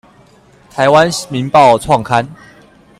[0.73, 2.27] 臺灣民報創刊